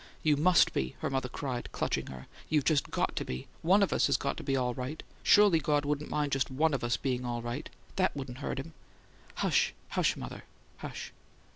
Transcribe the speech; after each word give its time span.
"You 0.23 0.35
MUST 0.35 0.73
be!" 0.73 0.95
her 1.01 1.11
mother 1.11 1.29
cried, 1.29 1.71
clutching 1.71 2.07
her. 2.07 2.25
"You've 2.49 2.65
just 2.65 2.89
GOT 2.89 3.15
to 3.17 3.23
be! 3.23 3.45
ONE 3.61 3.83
of 3.83 3.93
us 3.93 4.07
has 4.07 4.17
got 4.17 4.35
to 4.37 4.43
be 4.43 4.55
all 4.57 4.73
right 4.73 5.03
surely 5.21 5.59
God 5.59 5.85
wouldn't 5.85 6.09
mind 6.09 6.31
just 6.31 6.49
ONE 6.49 6.73
of 6.73 6.83
us 6.83 6.97
being 6.97 7.23
all 7.23 7.43
right 7.43 7.69
that 7.97 8.15
wouldn't 8.15 8.39
hurt 8.39 8.57
Him" 8.59 8.73
"Hush, 9.43 9.75
hush, 9.89 10.17
mother! 10.17 10.43
Hush!" 10.77 11.11